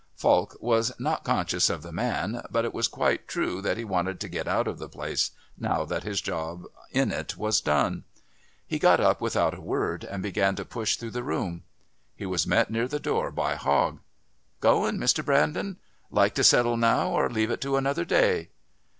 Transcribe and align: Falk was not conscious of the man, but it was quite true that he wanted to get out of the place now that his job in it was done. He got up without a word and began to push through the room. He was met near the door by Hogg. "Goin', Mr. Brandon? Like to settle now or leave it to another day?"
Falk 0.15 0.57
was 0.59 0.91
not 0.99 1.23
conscious 1.23 1.69
of 1.69 1.83
the 1.83 1.91
man, 1.91 2.41
but 2.49 2.65
it 2.65 2.73
was 2.73 2.87
quite 2.87 3.27
true 3.27 3.61
that 3.61 3.77
he 3.77 3.83
wanted 3.85 4.19
to 4.19 4.27
get 4.27 4.47
out 4.47 4.67
of 4.67 4.79
the 4.79 4.89
place 4.89 5.29
now 5.59 5.85
that 5.85 6.01
his 6.01 6.19
job 6.19 6.63
in 6.89 7.11
it 7.11 7.37
was 7.37 7.61
done. 7.61 8.03
He 8.65 8.79
got 8.79 8.99
up 8.99 9.21
without 9.21 9.53
a 9.53 9.61
word 9.61 10.03
and 10.03 10.23
began 10.23 10.55
to 10.55 10.65
push 10.65 10.95
through 10.95 11.11
the 11.11 11.21
room. 11.21 11.61
He 12.15 12.25
was 12.25 12.47
met 12.47 12.71
near 12.71 12.87
the 12.87 12.99
door 12.99 13.29
by 13.29 13.53
Hogg. 13.53 13.99
"Goin', 14.59 14.97
Mr. 14.97 15.23
Brandon? 15.23 15.77
Like 16.09 16.33
to 16.33 16.43
settle 16.43 16.77
now 16.77 17.11
or 17.11 17.29
leave 17.29 17.51
it 17.51 17.61
to 17.61 17.77
another 17.77 18.03
day?" 18.03 18.49